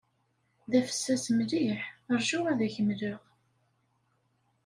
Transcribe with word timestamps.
D 0.71 0.73
afessas 0.79 1.25
mliḥ. 1.37 1.81
Ṛju 2.17 2.39
ad 2.51 2.59
ak-mleɣ. 2.67 3.21